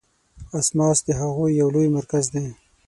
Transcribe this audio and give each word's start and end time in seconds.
اسماس 0.59 0.97
د 1.07 1.09
هغوی 1.21 1.51
یو 1.61 1.67
لوی 1.75 1.87
مرکز 1.97 2.25
دی. 2.33 2.45